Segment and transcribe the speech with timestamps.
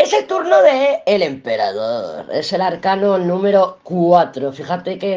[0.00, 2.24] Es el turno de el emperador.
[2.32, 4.50] Es el arcano número 4.
[4.50, 5.12] Fíjate que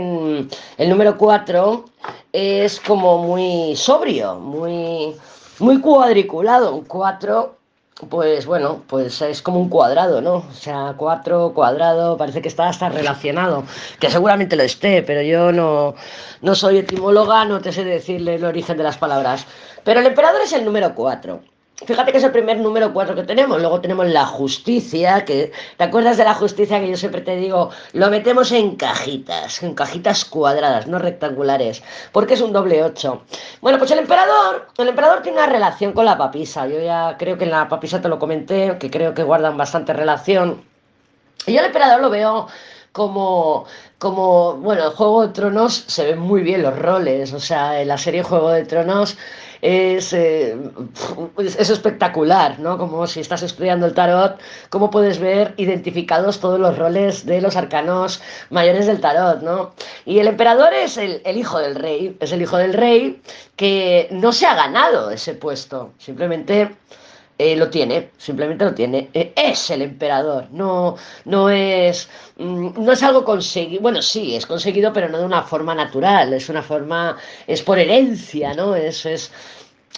[0.78, 1.86] el número 4
[2.34, 5.16] es como muy sobrio, muy,
[5.60, 6.76] muy cuadriculado.
[6.76, 7.56] Un 4
[8.10, 10.36] pues bueno, pues es como un cuadrado, ¿no?
[10.52, 13.64] O sea, cuatro, cuadrado, parece que está hasta relacionado,
[14.02, 15.96] que seguramente lo esté, pero yo no,
[16.42, 19.46] no soy etimóloga, no te sé decirle el origen de las palabras.
[19.86, 21.40] Pero el emperador es el número cuatro.
[21.76, 23.60] Fíjate que es el primer número 4 que tenemos.
[23.60, 27.72] Luego tenemos la justicia, que ¿te acuerdas de la justicia que yo siempre te digo?
[27.94, 33.24] Lo metemos en cajitas, en cajitas cuadradas, no rectangulares, porque es un doble 8.
[33.62, 36.68] Bueno, pues el emperador, el emperador tiene una relación con la papisa.
[36.68, 39.94] Yo ya creo que en la papisa te lo comenté, que creo que guardan bastante
[39.94, 40.64] relación.
[41.48, 42.48] Y yo el emperador lo veo
[42.94, 43.66] como,
[43.98, 47.88] como, bueno, el Juego de Tronos se ven muy bien los roles, o sea, en
[47.88, 49.18] la serie Juego de Tronos
[49.64, 50.58] es, eh,
[51.38, 52.78] es espectacular, ¿no?
[52.78, 54.38] Como si estás estudiando el tarot,
[54.70, 59.74] cómo puedes ver identificados todos los roles de los arcanos mayores del tarot, ¿no?
[60.06, 63.22] Y el emperador es el, el hijo del rey, es el hijo del rey
[63.56, 66.76] que no se ha ganado ese puesto, simplemente...
[67.38, 69.10] Eh, lo tiene, simplemente lo tiene.
[69.14, 70.96] Eh, es el emperador, no,
[71.26, 72.08] no es,
[72.38, 73.82] mm, no es algo conseguido.
[73.82, 76.34] Bueno, sí, es conseguido, pero no de una forma natural.
[76.34, 77.18] Es una forma,
[77.48, 78.76] es por herencia, ¿no?
[78.76, 79.32] Es, es,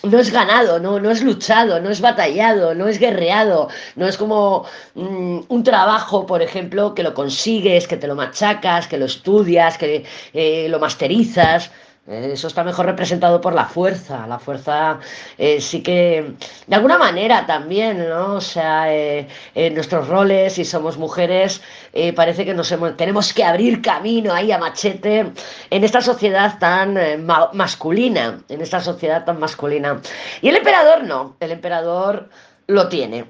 [0.03, 4.17] no es ganado, no, no es luchado, no es batallado, no es guerreado, no es
[4.17, 9.05] como mm, un trabajo, por ejemplo, que lo consigues, que te lo machacas, que lo
[9.05, 11.71] estudias, que eh, lo masterizas.
[12.07, 14.27] Eso está mejor representado por la fuerza.
[14.27, 14.99] La fuerza
[15.39, 16.33] eh, sí que,
[16.67, 18.35] de alguna manera también, ¿no?
[18.35, 21.63] O sea, eh, en nuestros roles, si somos mujeres,
[21.93, 25.31] eh, parece que nos hemos, tenemos que abrir camino ahí a machete
[25.71, 29.99] en esta sociedad tan eh, ma- masculina, en esta sociedad tan masculina.
[30.43, 32.29] Y el emperador no, el emperador
[32.67, 33.25] lo tiene.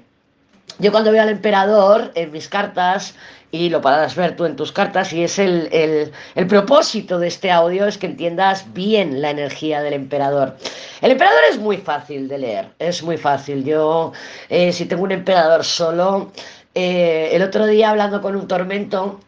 [0.78, 3.14] Yo cuando veo al emperador en mis cartas,
[3.50, 7.28] y lo podrás ver tú en tus cartas, y es el, el- el propósito de
[7.28, 10.56] este audio, es que entiendas bien la energía del emperador.
[11.00, 13.64] El emperador es muy fácil de leer, es muy fácil.
[13.64, 14.12] Yo,
[14.48, 16.32] eh, si tengo un emperador solo,
[16.74, 19.20] eh, el otro día hablando con un tormento,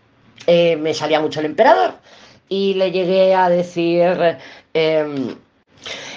[0.47, 1.95] eh, me salía mucho el emperador,
[2.49, 4.39] y le llegué a decir...
[4.75, 5.37] em,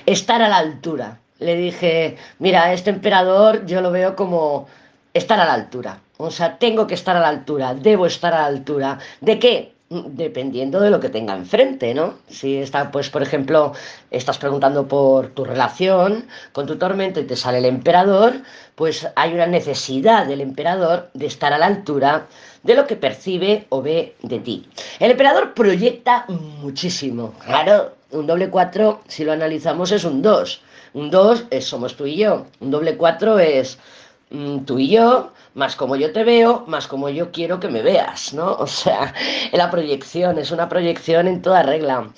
[0.06, 1.20] estar a la altura.
[1.40, 4.68] Le dije, mira, este emperador yo lo veo como
[5.14, 6.00] estar a la altura.
[6.24, 9.00] O sea, tengo que estar a la altura, debo estar a la altura.
[9.22, 9.74] ¿De qué?
[9.90, 12.14] Dependiendo de lo que tenga enfrente, ¿no?
[12.30, 13.74] Si está, pues, por ejemplo,
[14.12, 18.36] estás preguntando por tu relación con tu tormento y te sale el emperador,
[18.76, 22.28] pues hay una necesidad del emperador de estar a la altura
[22.62, 24.70] de lo que percibe o ve de ti.
[25.00, 27.34] El emperador proyecta muchísimo.
[27.44, 30.62] Claro, un doble 4, si lo analizamos, es un 2.
[30.94, 32.46] Un 2 es somos tú y yo.
[32.60, 33.80] Un doble 4 es
[34.30, 37.82] mm, tú y yo, más como yo te veo, más como yo quiero que me
[37.82, 38.54] veas, ¿no?
[38.54, 39.14] O sea,
[39.52, 42.10] la proyección, es una proyección en toda regla.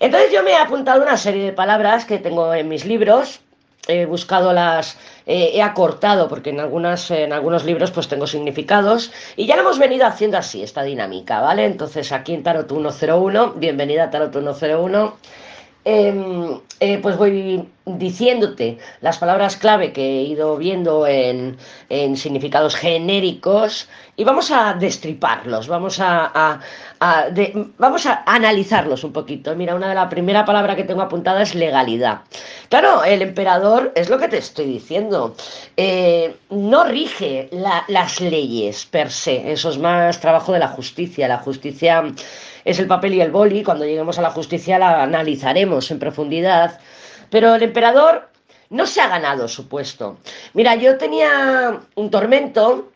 [0.00, 3.40] Entonces yo me he apuntado una serie de palabras que tengo en mis libros,
[3.86, 4.96] he buscado las,
[5.26, 9.62] eh, he acortado, porque en, algunas, en algunos libros pues tengo significados, y ya lo
[9.62, 11.64] hemos venido haciendo así, esta dinámica, ¿vale?
[11.64, 15.16] Entonces aquí en Tarot 101, bienvenida a Tarot 101.
[15.82, 21.56] Em, eh, pues voy diciéndote las palabras clave que he ido viendo en,
[21.88, 26.60] en significados genéricos y vamos a destriparlos, vamos a,
[27.78, 29.54] vamos a analizarlos un poquito.
[29.56, 32.20] Mira, una de las primeras palabras que tengo apuntada es legalidad.
[32.68, 35.34] Claro, el emperador es lo que te estoy diciendo.
[35.76, 41.26] eh, no rige la- las leyes per se, eso es más trabajo de la justicia.
[41.26, 42.04] La justicia
[42.64, 43.62] es el papel y el boli.
[43.62, 46.78] Cuando lleguemos a la justicia la analizaremos en profundidad.
[47.30, 48.28] Pero el emperador
[48.70, 50.18] no se ha ganado su puesto.
[50.54, 52.90] Mira, yo tenía un tormento,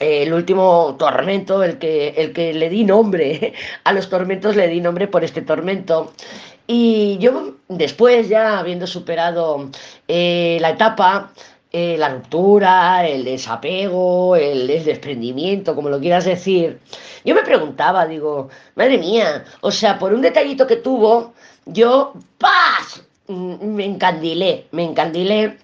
[0.00, 3.54] eh, el último tormento, el que, el que le di nombre
[3.84, 6.12] a los tormentos, le di nombre por este tormento.
[6.66, 9.70] Y yo después, ya habiendo superado
[10.06, 11.32] eh, la etapa,
[11.72, 16.80] eh, la ruptura, el desapego, el, el desprendimiento, como lo quieras decir,
[17.24, 21.34] yo me preguntaba, digo, madre mía, o sea, por un detallito que tuvo,
[21.66, 23.02] yo, ¡paz!
[23.26, 25.58] Mm, Me encandilé, me encandilé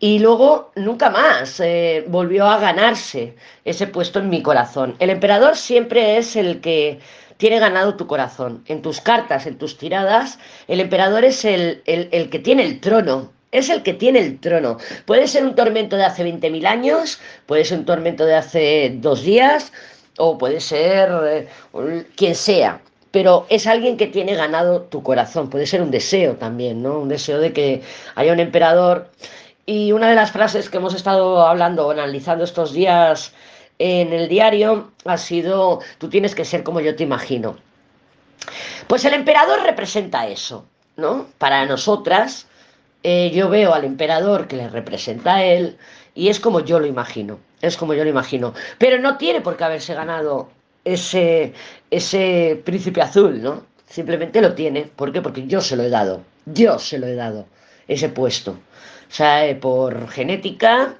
[0.00, 4.96] Y luego nunca más eh, volvió a ganarse ese puesto en mi corazón.
[5.00, 7.00] El emperador siempre es el que
[7.36, 8.62] tiene ganado tu corazón.
[8.66, 10.38] En tus cartas, en tus tiradas,
[10.68, 14.78] el emperador es el, el que tiene el trono, es el que tiene el trono.
[15.06, 19.22] Puede ser un tormento de hace 20.000 años, puede ser un tormento de hace dos
[19.22, 19.72] días,
[20.18, 22.80] o puede ser eh, quien sea.
[23.10, 25.48] Pero es alguien que tiene ganado tu corazón.
[25.48, 26.98] Puede ser un deseo también, ¿no?
[26.98, 27.82] Un deseo de que
[28.14, 29.10] haya un emperador.
[29.64, 33.32] Y una de las frases que hemos estado hablando o analizando estos días
[33.78, 37.56] en el diario ha sido, tú tienes que ser como yo te imagino.
[38.86, 40.66] Pues el emperador representa eso,
[40.96, 41.26] ¿no?
[41.38, 42.46] Para nosotras,
[43.02, 45.76] eh, yo veo al emperador que le representa a él
[46.14, 48.54] y es como yo lo imagino, es como yo lo imagino.
[48.78, 50.48] Pero no tiene por qué haberse ganado
[50.84, 51.52] ese,
[51.90, 53.62] ese príncipe azul, ¿no?
[53.88, 54.82] Simplemente lo tiene.
[54.96, 55.22] ¿Por qué?
[55.22, 57.46] Porque yo se lo he dado, yo se lo he dado,
[57.86, 58.52] ese puesto.
[58.52, 60.96] O sea, eh, por genética,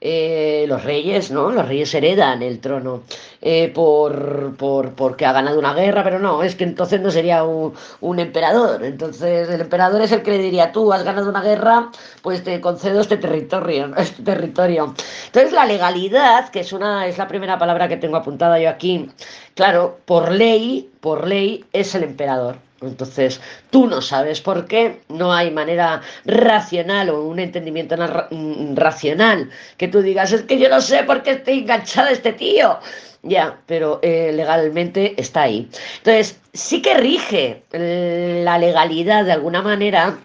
[0.00, 1.50] eh, los reyes, ¿no?
[1.50, 3.04] Los reyes heredan el trono
[3.46, 7.44] eh, por, por, porque ha ganado una guerra, pero no, es que entonces no sería
[7.44, 8.82] un, un, emperador.
[8.82, 11.90] Entonces el emperador es el que le diría, tú has ganado una guerra,
[12.22, 14.94] pues te concedo este territorio, este territorio.
[15.26, 19.10] Entonces la legalidad, que es una, es la primera palabra que tengo apuntada yo aquí,
[19.54, 22.63] claro, por ley, por ley es el emperador.
[22.86, 23.40] Entonces,
[23.70, 29.88] tú no sabes por qué, no hay manera racional o un entendimiento mm, racional que
[29.88, 32.78] tú digas, es que yo no sé por qué estoy enganchado a este tío.
[33.22, 35.68] Ya, pero eh, legalmente está ahí.
[35.98, 40.18] Entonces, sí que rige la legalidad de alguna manera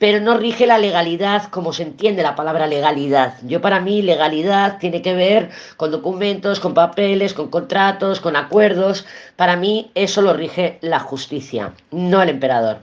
[0.00, 3.34] pero no rige la legalidad como se entiende la palabra legalidad.
[3.42, 9.04] Yo para mí legalidad tiene que ver con documentos, con papeles, con contratos, con acuerdos.
[9.36, 12.78] Para mí eso lo rige la justicia, no el emperador.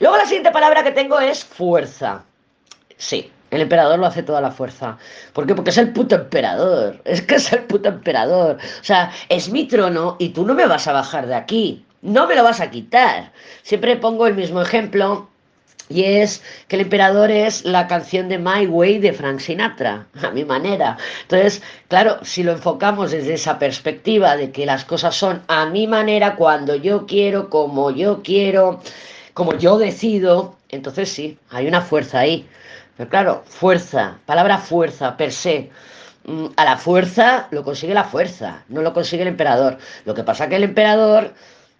[0.00, 2.24] Luego la siguiente palabra que tengo es fuerza.
[2.96, 4.98] Sí, el emperador lo hace toda la fuerza.
[5.34, 5.54] ¿Por qué?
[5.54, 7.00] Porque es el puto emperador.
[7.04, 8.58] Es que es el puto emperador.
[8.80, 11.84] O sea, es mi trono y tú no me vas a bajar de aquí.
[12.02, 13.30] No me lo vas a quitar.
[13.62, 15.28] Siempre pongo el mismo ejemplo
[15.88, 20.30] y es que el emperador es la canción de My Way de Frank Sinatra, a
[20.30, 20.96] mi manera.
[21.22, 25.86] Entonces, claro, si lo enfocamos desde esa perspectiva de que las cosas son a mi
[25.86, 28.80] manera, cuando yo quiero, como yo quiero,
[29.34, 32.48] como yo decido, entonces sí, hay una fuerza ahí.
[32.96, 35.70] Pero claro, fuerza, palabra fuerza, per se.
[36.24, 39.78] Mm, a la fuerza lo consigue la fuerza, no lo consigue el emperador.
[40.04, 41.34] Lo que pasa es que el emperador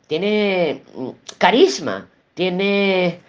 [0.07, 3.21] tiene mm, carisma, tiene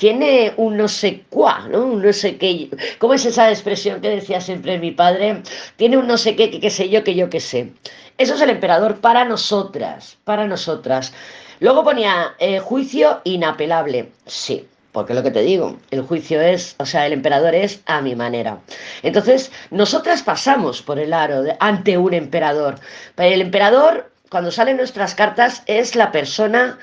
[0.00, 1.84] tiene un no sé cuá, ¿no?
[1.84, 2.70] Un no sé qué.
[2.98, 5.42] ¿Cómo es esa expresión que decía siempre mi padre?
[5.76, 7.74] Tiene un no sé qué, qué sé yo, que yo qué sé.
[8.16, 11.12] Eso es el emperador para nosotras, para nosotras.
[11.58, 14.10] Luego ponía eh, juicio inapelable.
[14.24, 18.00] Sí, porque lo que te digo, el juicio es, o sea, el emperador es a
[18.00, 18.58] mi manera.
[19.02, 22.76] Entonces, nosotras pasamos por el aro ante un emperador.
[23.16, 26.78] Pero el emperador, cuando salen nuestras cartas, es la persona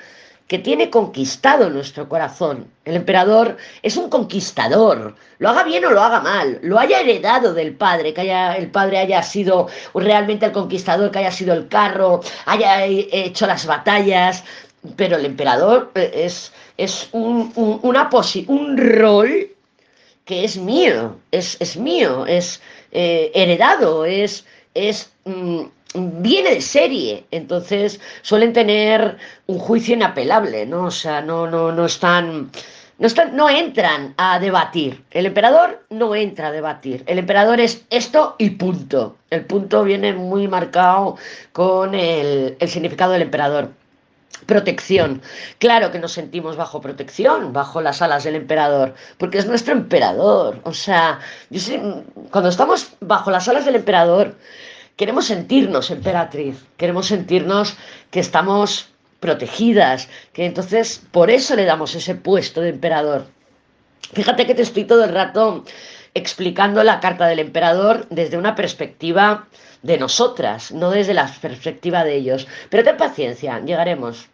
[0.48, 2.66] que tiene conquistado nuestro corazón.
[2.86, 7.52] El emperador es un conquistador, lo haga bien o lo haga mal, lo haya heredado
[7.52, 11.68] del padre, que haya, el padre haya sido realmente el conquistador, que haya sido el
[11.68, 14.42] carro, haya hecho las batallas,
[14.96, 17.52] pero el emperador eh, es, es un,
[17.82, 18.08] una
[18.46, 19.48] un rol
[20.24, 22.60] que es mío, es, es mío, es
[22.92, 24.46] eh, heredado, es,
[24.78, 25.62] es mm,
[25.94, 30.84] viene de serie, entonces suelen tener un juicio inapelable, ¿no?
[30.86, 32.50] O sea, no, no, no están.
[32.98, 35.04] No, están, no entran a debatir.
[35.12, 37.04] El emperador no entra a debatir.
[37.06, 39.16] El emperador es esto y punto.
[39.30, 41.16] El punto viene muy marcado
[41.52, 43.70] con el, el significado del emperador.
[44.46, 45.22] Protección.
[45.58, 50.58] Claro que nos sentimos bajo protección, bajo las alas del emperador, porque es nuestro emperador.
[50.64, 51.80] O sea, yo sé,
[52.32, 54.34] cuando estamos bajo las alas del emperador,
[54.98, 57.76] queremos sentirnos emperatriz, queremos sentirnos
[58.10, 58.88] que estamos
[59.20, 63.26] protegidas, que entonces por eso le damos ese puesto de emperador.
[64.12, 65.64] Fíjate que te estoy todo el rato
[66.14, 69.46] explicando la carta del emperador desde una perspectiva
[69.82, 72.48] de nosotras, no desde la perspectiva de ellos.
[72.68, 74.26] Pero ten paciencia, llegaremos.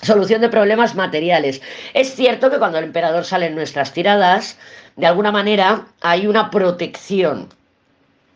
[0.00, 1.60] Solución de problemas materiales.
[1.92, 4.58] Es cierto que cuando el emperador sale en nuestras tiradas,
[4.96, 7.48] de alguna manera hay una protección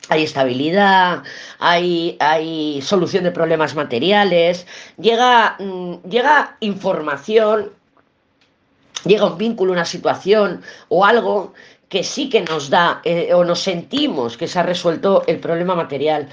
[0.09, 1.23] hay estabilidad,
[1.59, 7.73] hay, hay, solución de problemas materiales, llega, mm, llega información,
[9.05, 11.52] llega un vínculo, una situación o algo
[11.88, 15.75] que sí que nos da eh, o nos sentimos que se ha resuelto el problema
[15.75, 16.28] material.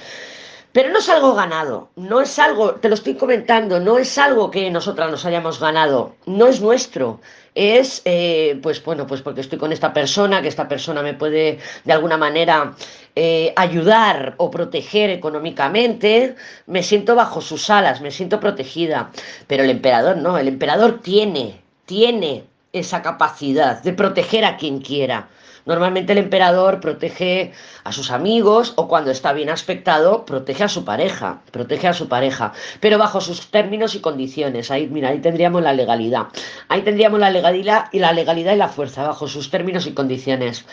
[0.76, 4.52] Pero no es algo ganado, no es algo, te lo estoy comentando, no es algo
[4.52, 7.22] que nosotras nos hayamos ganado, no es nuestro.
[7.56, 11.60] Es, eh, pues bueno, pues porque estoy con esta persona, que esta persona me puede
[11.86, 12.76] de alguna manera
[13.16, 16.36] eh, ayudar o proteger económicamente,
[16.68, 19.12] me siento bajo sus alas, me siento protegida.
[19.48, 25.30] Pero el emperador no, el emperador tiene, tiene esa capacidad de proteger a quien quiera.
[25.66, 27.52] Normalmente el emperador protege
[27.84, 32.08] a sus amigos o cuando está bien aspectado, protege a su pareja, protege a su
[32.08, 34.70] pareja, pero bajo sus términos y condiciones.
[34.70, 36.28] Ahí, mira, ahí tendríamos la legalidad.
[36.70, 40.66] Ahí tendríamos la legalidad y la legalidad y la fuerza bajo sus términos y condiciones.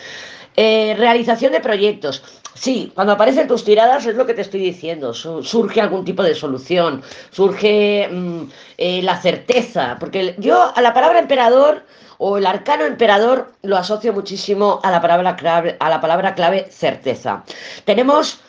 [0.55, 2.23] Eh, realización de proyectos.
[2.53, 5.13] Sí, cuando aparecen tus tiradas es lo que te estoy diciendo.
[5.13, 8.41] Surge algún tipo de solución, surge mm,
[8.77, 9.97] eh, la certeza.
[9.99, 11.83] Porque yo a la palabra emperador
[12.25, 16.67] o el arcano emperador lo asocio muchísimo a la palabra clave, a la palabra clave
[16.71, 17.43] certeza.
[17.83, 18.39] Tenemos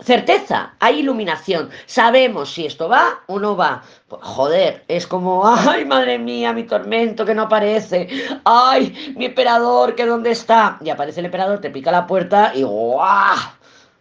[0.00, 3.82] certeza, hay iluminación, sabemos si esto va o no va.
[4.08, 8.08] Joder, es como, ay, madre mía, mi tormento que no aparece,
[8.44, 10.78] ay, mi emperador que dónde está.
[10.80, 13.36] Y aparece el emperador, te pica la puerta y ¡guau!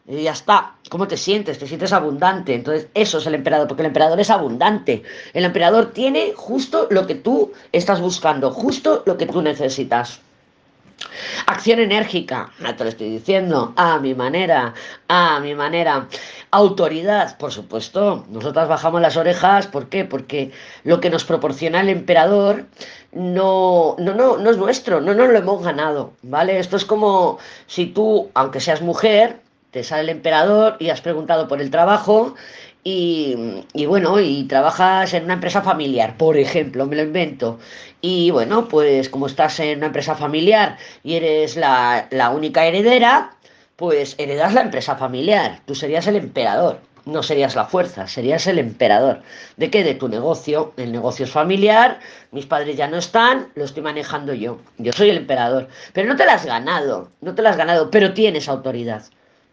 [0.07, 0.75] Y ya está.
[0.89, 1.59] ¿Cómo te sientes?
[1.59, 2.55] Te sientes abundante.
[2.55, 5.03] Entonces, eso es el emperador, porque el emperador es abundante.
[5.33, 10.21] El emperador tiene justo lo que tú estás buscando, justo lo que tú necesitas.
[11.45, 14.73] Acción enérgica, no te lo estoy diciendo, a mi manera,
[15.07, 16.07] a mi manera.
[16.49, 20.05] Autoridad, por supuesto, nosotras bajamos las orejas, ¿por qué?
[20.05, 20.51] Porque
[20.83, 22.65] lo que nos proporciona el emperador
[23.11, 26.57] no, no, no, no es nuestro, no nos lo hemos ganado, ¿vale?
[26.59, 27.37] Esto es como
[27.67, 29.39] si tú, aunque seas mujer,
[29.71, 32.35] te sale el emperador y has preguntado por el trabajo
[32.89, 37.59] y, bueno, y trabajas en una empresa familiar, por ejemplo, me lo invento.
[37.99, 43.35] Y bueno, pues como estás en una empresa familiar y eres la, la única heredera,
[43.75, 45.59] pues heredas la empresa familiar.
[45.65, 49.21] Tú serías el emperador, no serías la fuerza, serías el emperador.
[49.57, 49.83] ¿De qué?
[49.83, 50.73] De tu negocio.
[50.77, 51.99] El negocio es familiar,
[52.31, 54.59] mis padres ya no están, lo estoy manejando yo.
[54.77, 55.67] Yo soy el emperador.
[55.91, 59.03] Pero no te la has ganado, no te la has ganado, pero tienes autoridad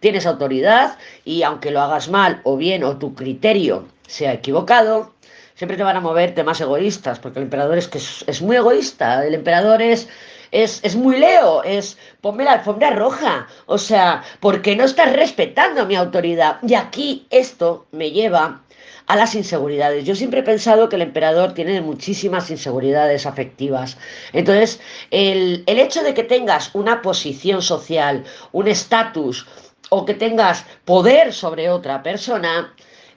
[0.05, 5.15] tienes autoridad y aunque lo hagas mal o bien o tu criterio sea equivocado,
[5.55, 9.25] siempre te van a mover temas egoístas, porque el emperador es que es, muy egoísta,
[9.25, 10.07] el emperador es,
[10.51, 15.87] es, es, muy leo, es ponme la alfombra roja, o sea, porque no estás respetando
[15.87, 16.59] mi autoridad.
[16.61, 18.61] Y aquí esto me lleva
[19.07, 20.05] a las inseguridades.
[20.05, 23.99] Yo siempre he pensado que el emperador tiene muchísimas inseguridades afectivas.
[24.33, 24.81] Entonces,
[25.11, 29.47] el, el hecho de que tengas una posición social, un estatus,
[29.95, 32.75] o que tengas poder sobre otra persona,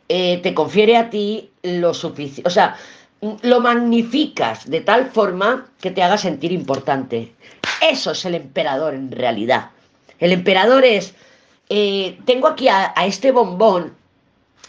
[0.10, 2.76] eh, te confiere a ti lo suficiente, o sea,
[3.42, 7.34] lo magnificas de tal forma que te haga sentir importante.
[7.82, 9.72] Eso es el emperador en realidad.
[10.20, 11.16] El emperador es,
[11.70, 13.96] eh, tengo aquí a este bombón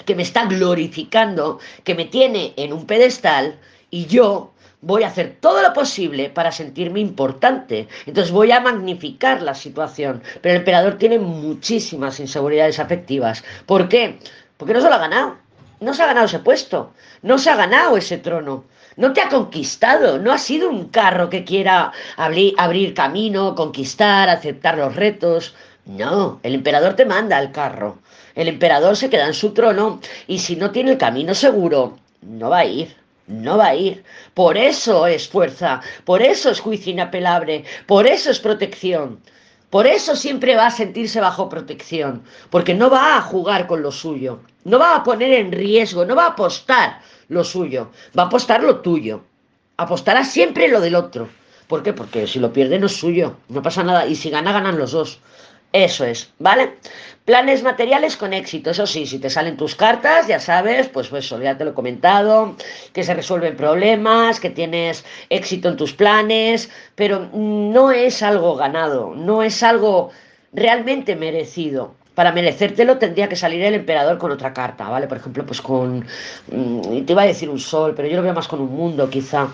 [0.05, 3.59] que me está glorificando, que me tiene en un pedestal
[3.91, 7.89] y yo voy a hacer todo lo posible para sentirme importante.
[8.07, 10.23] Entonces voy a magnificar la situación.
[10.41, 13.45] Pero el emperador tiene muchísimas inseguridades afectivas.
[13.67, 14.19] ¿Por qué?
[14.57, 15.37] Porque no se lo ha ganado.
[15.81, 16.93] No se ha ganado ese puesto.
[17.23, 18.65] No se ha ganado ese trono.
[18.97, 20.19] No te ha conquistado.
[20.19, 25.55] No ha sido un carro que quiera abrir, abrir camino, conquistar, aceptar los retos.
[25.87, 27.99] No, el emperador te manda al carro.
[28.35, 32.51] El emperador se queda en su trono y si no tiene el camino seguro, no
[32.51, 32.95] va a ir
[33.29, 34.03] no va a ir.
[34.35, 39.21] Por eso es fuerza, por eso es juicio inapelable, por eso es protección.
[39.71, 43.93] Por eso siempre va a sentirse bajo protección, porque no va a jugar con lo
[43.93, 48.27] suyo, no va a poner en riesgo, no va a apostar lo suyo, va a
[48.27, 49.23] apostar lo tuyo.
[49.77, 51.29] Apostará siempre lo del otro.
[51.69, 51.93] ¿Por qué?
[51.93, 54.07] Porque si lo pierde no es suyo, no pasa nada.
[54.07, 55.21] Y si gana, ganan los dos.
[55.73, 56.77] Eso es, ¿vale?
[57.27, 61.41] Planes materiales con éxito, eso sí, si te salen tus cartas, ya sabes, pues eso,
[61.43, 62.57] ya te lo he comentado,
[62.95, 69.15] que se resuelven problemas, que tienes éxito en tus planes, pero no es algo ganado,
[69.15, 70.11] no es algo
[70.55, 71.95] realmente merecido.
[72.15, 75.07] Para merecértelo tendría que salir el emperador con otra carta, ¿vale?
[75.07, 76.07] Por ejemplo, pues con...
[76.51, 79.09] Mm, te iba a decir un sol, pero yo lo veo más con un mundo,
[79.11, 79.49] quizá.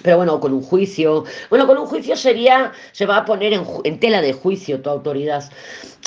[0.00, 1.24] Pero bueno, con un juicio.
[1.50, 5.44] Bueno, con un juicio sería, se va a poner en, tela de juicio tu autoridad.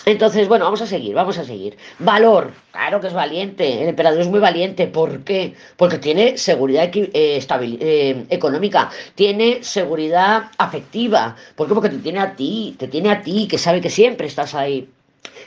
[0.05, 1.77] Entonces, bueno, vamos a seguir, vamos a seguir.
[1.99, 3.81] Valor, claro que es valiente.
[3.83, 4.87] El emperador es muy valiente.
[4.87, 5.53] ¿Por qué?
[5.77, 11.35] Porque tiene seguridad eh, eh, económica, tiene seguridad afectiva.
[11.55, 11.73] ¿Por qué?
[11.73, 14.89] Porque te tiene a ti, te tiene a ti, que sabe que siempre estás ahí.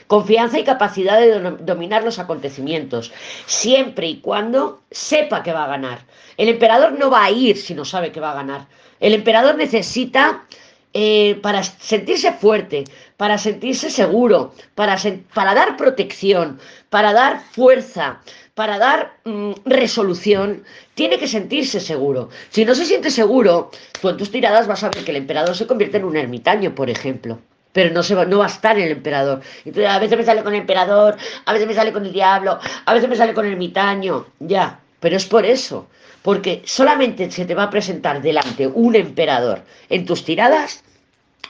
[0.07, 3.11] Confianza y capacidad de dominar los acontecimientos,
[3.45, 5.99] siempre y cuando sepa que va a ganar.
[6.39, 8.65] El emperador no va a ir si no sabe que va a ganar.
[9.01, 10.45] El emperador necesita
[10.93, 12.85] eh, para sentirse fuerte,
[13.17, 14.95] para sentirse seguro, para,
[15.33, 16.57] para dar protección,
[16.89, 18.21] para dar fuerza,
[18.55, 22.29] para dar mm, resolución, tiene que sentirse seguro.
[22.51, 23.69] Si no se siente seguro,
[23.99, 26.73] tú en tus tiradas vas a ver que el emperador se convierte en un ermitaño,
[26.73, 27.37] por ejemplo
[27.71, 29.41] pero no, se va, no va a estar el emperador.
[29.63, 31.15] Entonces, a veces me sale con el emperador,
[31.45, 34.79] a veces me sale con el diablo, a veces me sale con el ermitaño, ya,
[34.99, 35.87] pero es por eso,
[36.21, 40.83] porque solamente se te va a presentar delante un emperador en tus tiradas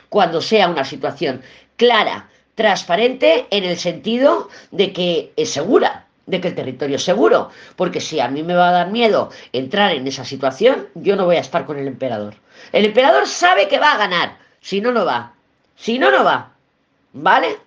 [0.10, 1.42] cuando sea una situación
[1.76, 7.50] clara, transparente, en el sentido de que es segura, de que el territorio es seguro,
[7.76, 11.26] porque si a mí me va a dar miedo entrar en esa situación, yo no
[11.26, 12.36] voy a estar con el emperador.
[12.72, 15.34] El emperador sabe que va a ganar, si no, no va.
[15.76, 16.52] Si no, no va.
[17.14, 17.58] ¿Vale?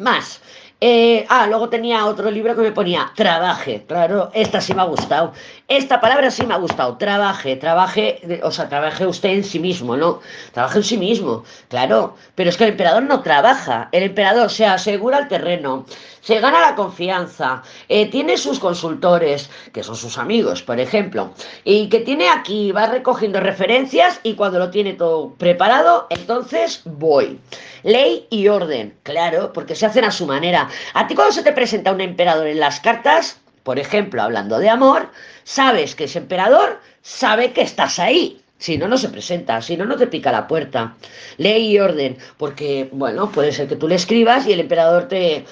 [0.00, 0.40] Más.
[0.80, 3.84] Eh, ah, luego tenía otro libro que me ponía trabaje.
[3.88, 5.32] Claro, esta sí me ha gustado.
[5.66, 6.96] Esta palabra sí me ha gustado.
[6.96, 10.20] Trabaje, trabaje, o sea, trabaje usted en sí mismo, ¿no?
[10.52, 12.14] Trabaje en sí mismo, claro.
[12.36, 13.88] Pero es que el emperador no trabaja.
[13.90, 15.84] El emperador se asegura el terreno,
[16.28, 21.32] se gana la confianza, eh, tiene sus consultores, que son sus amigos, por ejemplo,
[21.64, 27.40] y que tiene aquí, va recogiendo referencias y cuando lo tiene todo preparado, entonces voy.
[27.82, 30.68] Ley y orden, claro, porque se hacen a su manera.
[30.92, 34.68] A ti cuando se te presenta un emperador en las cartas, por ejemplo, hablando de
[34.68, 35.08] amor,
[35.44, 38.42] sabes que ese emperador sabe que estás ahí.
[38.58, 40.96] Si no, no se presenta, si no, no te pica la puerta.
[41.36, 45.44] Ley y orden, porque, bueno, puede ser que tú le escribas y el emperador te,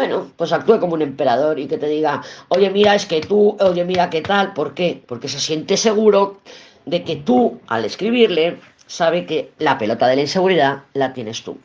[0.00, 3.54] bueno, pues actúe como un emperador y que te diga, oye, mira, es que tú,
[3.60, 4.54] oye, mira, ¿qué tal?
[4.54, 5.02] ¿Por qué?
[5.06, 6.40] Porque se siente seguro
[6.86, 11.58] de que tú, al escribirle, sabe que la pelota de la inseguridad la tienes tú.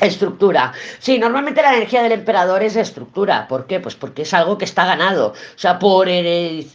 [0.00, 0.72] Estructura.
[1.00, 3.46] Sí, normalmente la energía del emperador es estructura.
[3.46, 3.78] ¿Por qué?
[3.78, 5.34] Pues porque es algo que está ganado.
[5.34, 6.08] O sea, por,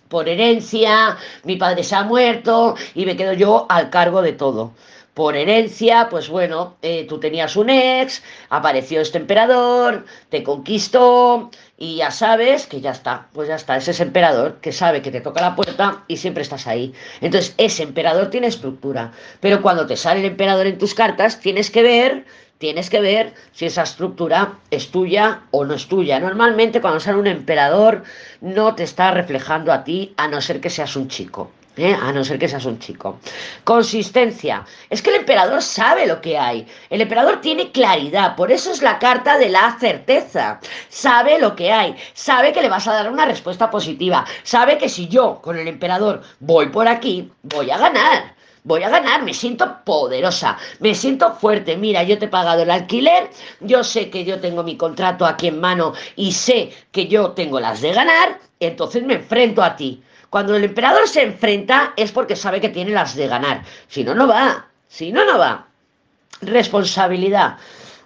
[0.08, 4.74] por herencia, mi padre se ha muerto y me quedo yo al cargo de todo.
[5.15, 11.95] Por herencia, pues bueno, eh, tú tenías un ex, apareció este emperador, te conquistó y
[11.95, 15.22] ya sabes que ya está, pues ya está, ese es emperador que sabe que te
[15.22, 16.93] toca la puerta y siempre estás ahí.
[17.22, 21.72] Entonces, ese emperador tiene estructura, pero cuando te sale el emperador en tus cartas, tienes
[21.72, 22.25] que ver
[22.57, 26.19] tienes que ver si esa estructura es tuya o no es tuya.
[26.19, 28.03] Normalmente cuando sale un emperador
[28.41, 31.51] no te está reflejando a ti a no ser que seas un chico.
[31.77, 31.93] ¿Eh?
[31.93, 33.19] A no ser que seas un chico.
[33.63, 34.65] Consistencia.
[34.89, 36.67] Es que el emperador sabe lo que hay.
[36.89, 38.35] El emperador tiene claridad.
[38.35, 40.59] Por eso es la carta de la certeza.
[40.89, 41.95] Sabe lo que hay.
[42.13, 44.25] Sabe que le vas a dar una respuesta positiva.
[44.43, 48.35] Sabe que si yo con el emperador voy por aquí, voy a ganar
[48.65, 51.77] voy a ganar, me siento poderosa, me siento fuerte.
[51.77, 53.29] Mira, yo te he pagado el alquiler,
[53.61, 57.59] yo sé que yo tengo mi contrato aquí en mano y sé que yo tengo
[57.59, 60.03] las de ganar, entonces me enfrento a ti.
[60.29, 63.63] Cuando el emperador se enfrenta es porque sabe que tiene las de ganar.
[63.88, 64.67] Si no, no va.
[64.88, 65.67] Si no, no va.
[66.41, 67.57] Responsabilidad.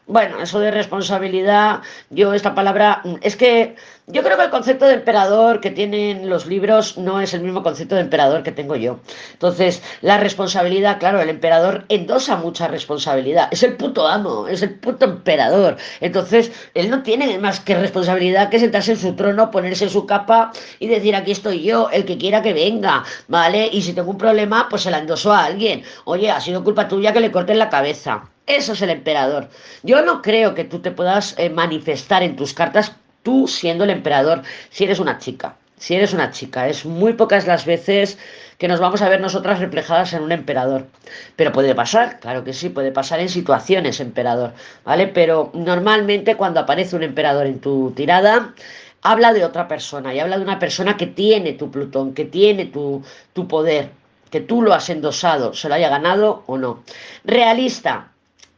[0.10, 3.76] Bueno, eso de responsabilidad, yo esta palabra, es que
[4.08, 7.62] yo creo que el concepto de emperador que tienen los libros no es el mismo
[7.62, 9.02] concepto de emperador que tengo yo.
[9.34, 13.50] Entonces, la responsabilidad, claro, el emperador endosa mucha responsabilidad.
[13.52, 15.78] Es el puto amo, es el puto emperador.
[16.02, 20.08] Entonces, él no tiene más que responsabilidad que sentarse en su trono, ponerse en su
[20.08, 23.70] capa y decir, aquí estoy yo, el que quiera que venga, ¿vale?
[23.72, 25.84] Y si tengo un problema, pues se la endoso a alguien.
[26.06, 28.24] Oye, ha sido culpa tuya que le corten la cabeza.
[28.50, 29.48] Eso es el emperador.
[29.84, 33.92] Yo no creo que tú te puedas eh, manifestar en tus cartas tú siendo el
[33.92, 35.56] emperador si eres una chica.
[35.78, 38.18] Si eres una chica, es muy pocas las veces
[38.58, 40.88] que nos vamos a ver nosotras reflejadas en un emperador.
[41.36, 45.06] Pero puede pasar, claro que sí, puede pasar en situaciones emperador, ¿vale?
[45.06, 48.56] Pero normalmente cuando aparece un emperador en tu tirada,
[49.04, 52.66] habla de otra persona y habla de una persona que tiene tu Plutón, que tiene
[52.66, 53.92] tu, tu poder,
[54.32, 56.84] que tú lo has endosado, se lo haya ganado o no.
[57.24, 58.10] Realista,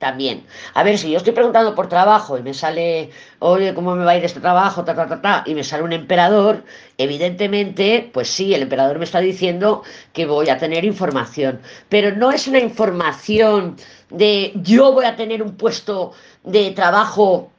[0.01, 0.43] también.
[0.73, 4.11] A ver, si yo estoy preguntando por trabajo y me sale, oye, ¿cómo me va
[4.11, 4.83] a ir este trabajo?
[4.83, 6.65] Ta, ta, ta, ta, y me sale un emperador,
[6.97, 11.61] evidentemente, pues sí, el emperador me está diciendo que voy a tener información.
[11.87, 13.77] Pero no es una información
[14.09, 17.51] de yo voy a tener un puesto de trabajo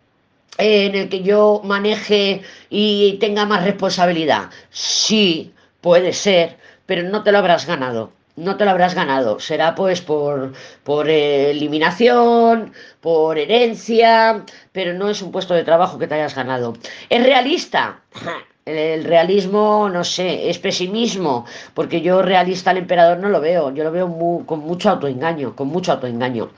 [0.59, 4.51] en el que yo maneje y tenga más responsabilidad.
[4.71, 9.41] Sí, puede ser, pero no te lo habrás ganado no te lo habrás ganado.
[9.41, 10.53] Será pues por,
[10.85, 16.75] por eliminación, por herencia, pero no es un puesto de trabajo que te hayas ganado.
[17.09, 18.01] ¿Es realista?
[18.65, 23.83] El realismo, no sé, es pesimismo, porque yo realista al emperador no lo veo, yo
[23.83, 26.49] lo veo con mucho autoengaño, con mucho autoengaño.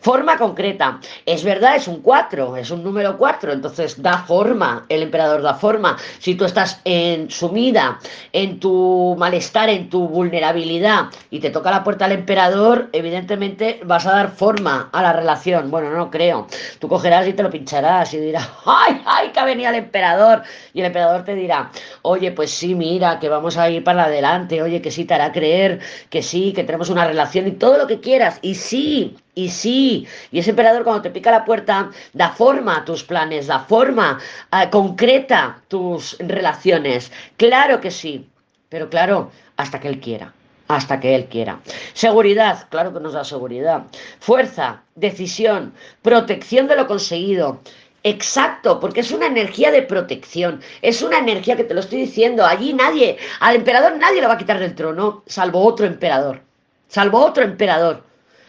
[0.00, 0.98] Forma concreta.
[1.26, 5.54] Es verdad, es un 4, es un número 4, entonces da forma, el emperador da
[5.54, 5.96] forma.
[6.18, 7.98] Si tú estás en sumida,
[8.32, 14.06] en tu malestar, en tu vulnerabilidad y te toca la puerta al emperador, evidentemente vas
[14.06, 15.70] a dar forma a la relación.
[15.70, 16.46] Bueno, no creo.
[16.78, 20.42] Tú cogerás y te lo pincharás y dirás, ¡ay, ay, que ha venido el emperador!
[20.72, 21.70] Y el emperador te dirá,
[22.02, 25.30] oye, pues sí, mira, que vamos a ir para adelante, oye, que sí te hará
[25.32, 28.38] creer, que sí, que tenemos una relación y todo lo que quieras.
[28.42, 32.84] Y sí, y sí, y ese emperador cuando te pica la puerta da forma a
[32.84, 34.18] tus planes, da forma,
[34.52, 37.12] uh, concreta tus relaciones.
[37.36, 38.28] Claro que sí,
[38.68, 40.32] pero claro, hasta que él quiera
[40.70, 41.58] hasta que él quiera.
[41.94, 43.82] Seguridad, claro que nos da seguridad.
[44.20, 47.60] Fuerza, decisión, protección de lo conseguido.
[48.02, 52.46] Exacto, porque es una energía de protección, es una energía que te lo estoy diciendo,
[52.46, 56.40] allí nadie, al emperador nadie lo va a quitar del trono, salvo otro emperador,
[56.88, 58.02] salvo otro emperador.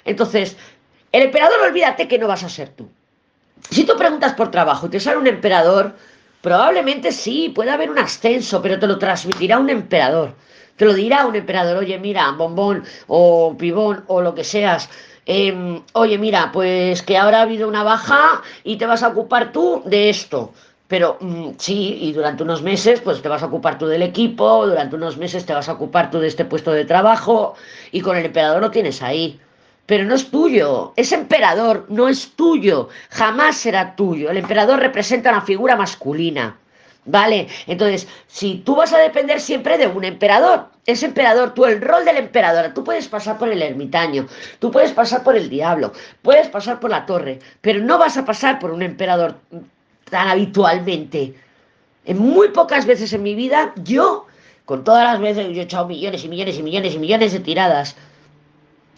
[0.06, 0.56] Entonces,
[1.12, 2.90] el emperador, olvídate que no vas a ser tú.
[3.70, 5.94] Si tú preguntas por trabajo y te sale un emperador,
[6.42, 10.34] probablemente sí, puede haber un ascenso, pero te lo transmitirá un emperador.
[10.78, 14.90] Te lo dirá un emperador, oye, mira, bombón o pibón o lo que seas.
[15.28, 19.52] Eh, oye, mira, pues que ahora ha habido una baja y te vas a ocupar
[19.52, 20.52] tú de esto.
[20.88, 24.66] Pero mmm, sí, y durante unos meses, pues te vas a ocupar tú del equipo,
[24.68, 27.54] durante unos meses te vas a ocupar tú de este puesto de trabajo,
[27.92, 29.40] y con el emperador lo tienes ahí.
[29.92, 34.32] Pero no es tuyo, ese emperador no es tuyo, jamás será tuyo.
[34.32, 36.58] El emperador representa una figura masculina.
[37.04, 37.50] ¿Vale?
[37.68, 42.06] Entonces, si tú vas a depender siempre de un emperador, ese emperador, tú el rol
[42.06, 44.28] del emperador, tú puedes pasar por el ermitaño,
[44.60, 48.24] tú puedes pasar por el diablo, puedes pasar por la torre, pero no vas a
[48.24, 49.40] pasar por un emperador
[50.10, 51.36] tan habitualmente.
[52.06, 54.26] En muy pocas veces en mi vida, yo,
[54.64, 57.42] con todas las veces, yo he echado millones y millones y millones y millones de
[57.42, 57.98] tiradas,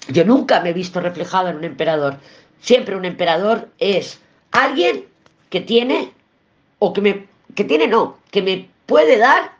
[0.09, 2.17] yo nunca me he visto reflejado en un emperador.
[2.59, 4.19] Siempre un emperador es
[4.51, 5.05] alguien
[5.49, 6.11] que tiene
[6.79, 9.53] o que me que tiene no, que me puede dar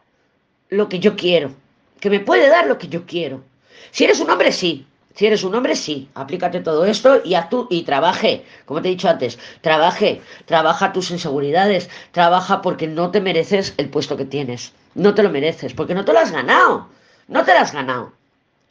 [0.70, 1.52] lo que yo quiero,
[2.00, 3.44] que me puede dar lo que yo quiero.
[3.92, 4.88] Si eres un hombre, sí.
[5.16, 6.10] Si eres un hombre, sí.
[6.16, 10.92] Aplícate todo esto y haz tú y trabaje, como te he dicho antes, trabaje, trabaja
[10.92, 14.74] tus inseguridades, trabaja porque no te mereces el puesto que tienes.
[14.96, 16.90] No te lo mereces, porque no te lo has ganado.
[17.28, 18.14] No te lo has ganado.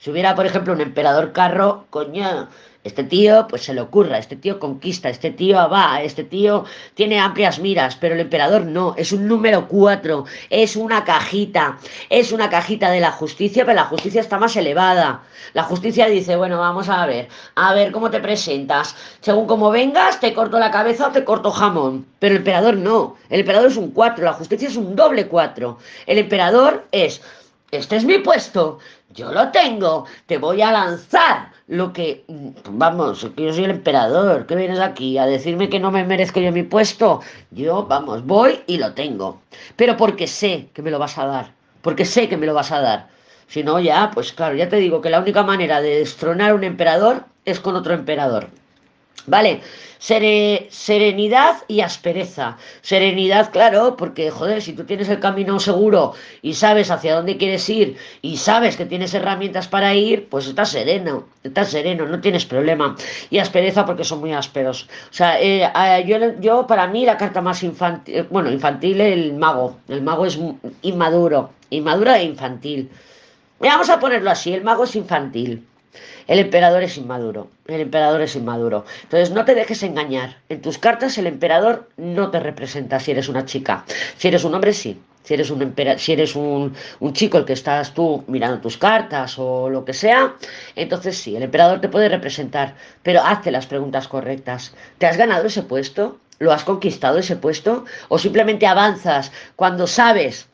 [0.03, 2.49] Si hubiera, por ejemplo, un emperador carro, coño,
[2.83, 7.21] este tío pues se le ocurra, este tío conquista, este tío va, este tío tiene
[7.21, 11.79] amplias miras, pero el emperador no, es un número cuatro, es una cajita,
[12.11, 15.23] es una cajita de la justicia, pero la justicia está más elevada.
[15.53, 18.97] La justicia dice, bueno, vamos a ver, a ver cómo te presentas.
[19.21, 22.07] Según como vengas, te corto la cabeza o te corto jamón.
[22.19, 25.79] Pero el emperador no, el emperador es un cuatro, la justicia es un doble cuatro.
[26.07, 27.23] El emperador es,
[27.71, 28.81] este es mi puesto,
[29.15, 32.25] yo lo tengo, te voy a lanzar lo que,
[32.71, 36.41] vamos, que yo soy el emperador, ¿qué vienes aquí a decirme que no me merezco
[36.41, 37.21] yo mi puesto?
[37.51, 39.41] Yo, vamos, voy y lo tengo,
[39.77, 42.73] pero porque sé que me lo vas a dar, porque sé que me lo vas
[42.73, 43.09] a dar.
[43.47, 46.55] Si no, ya, pues claro, ya te digo que la única manera de destronar a
[46.55, 48.49] un emperador es con otro emperador.
[49.27, 49.61] ¿Vale?
[49.99, 52.57] Sere, serenidad y aspereza.
[52.81, 57.69] Serenidad, claro, porque, joder, si tú tienes el camino seguro y sabes hacia dónde quieres
[57.69, 62.45] ir y sabes que tienes herramientas para ir, pues estás sereno, estás sereno, no tienes
[62.45, 62.97] problema.
[63.31, 64.89] Y aspereza porque son muy ásperos.
[65.09, 69.35] O sea, eh, eh, yo, yo, para mí, la carta más infantil, bueno, infantil, el
[69.35, 69.77] mago.
[69.87, 70.37] El mago es
[70.83, 72.91] inmaduro, inmaduro e infantil.
[73.61, 75.65] Vamos a ponerlo así, el mago es infantil.
[76.27, 77.49] El emperador es inmaduro.
[77.67, 78.85] El emperador es inmaduro.
[79.03, 80.37] Entonces no te dejes engañar.
[80.49, 83.85] En tus cartas el emperador no te representa si eres una chica.
[84.17, 85.01] Si eres un hombre, sí.
[85.25, 89.39] Si eres, un, si eres un, un, chico el que estás tú mirando tus cartas
[89.39, 90.35] o lo que sea,
[90.75, 94.75] entonces sí, el emperador te puede representar, pero hazte las preguntas correctas.
[94.99, 96.19] ¿Te has ganado ese puesto?
[96.41, 97.85] ¿Lo has conquistado ese puesto?
[98.09, 100.49] ¿O simplemente avanzas cuando sabes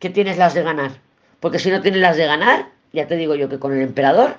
[0.00, 0.90] que tienes las de ganar?
[1.38, 4.38] Porque si no tienes las de ganar, ya te digo yo que con el emperador